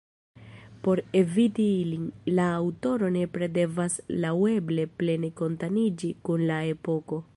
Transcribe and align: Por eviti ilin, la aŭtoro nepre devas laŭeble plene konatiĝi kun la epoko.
Por 0.85 1.01
eviti 1.17 1.65
ilin, 1.81 2.07
la 2.39 2.47
aŭtoro 2.61 3.09
nepre 3.17 3.49
devas 3.59 3.99
laŭeble 4.25 4.87
plene 5.03 5.31
konatiĝi 5.43 6.11
kun 6.31 6.49
la 6.55 6.59
epoko. 6.73 7.23